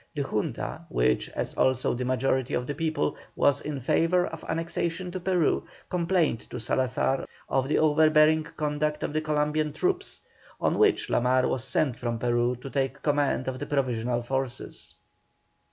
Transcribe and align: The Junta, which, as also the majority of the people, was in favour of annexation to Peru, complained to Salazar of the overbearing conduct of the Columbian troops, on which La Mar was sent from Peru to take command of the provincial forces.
The 0.15 0.23
Junta, 0.23 0.81
which, 0.89 1.29
as 1.35 1.53
also 1.53 1.93
the 1.93 2.05
majority 2.05 2.55
of 2.55 2.65
the 2.65 2.73
people, 2.73 3.15
was 3.35 3.61
in 3.61 3.79
favour 3.79 4.25
of 4.25 4.43
annexation 4.49 5.11
to 5.11 5.19
Peru, 5.19 5.63
complained 5.91 6.39
to 6.49 6.59
Salazar 6.59 7.27
of 7.47 7.67
the 7.67 7.77
overbearing 7.77 8.45
conduct 8.57 9.03
of 9.03 9.13
the 9.13 9.21
Columbian 9.21 9.71
troops, 9.73 10.21
on 10.59 10.79
which 10.79 11.11
La 11.11 11.19
Mar 11.19 11.47
was 11.47 11.63
sent 11.63 11.95
from 11.97 12.17
Peru 12.17 12.55
to 12.55 12.69
take 12.71 13.03
command 13.03 13.47
of 13.47 13.59
the 13.59 13.67
provincial 13.67 14.23
forces. 14.23 14.95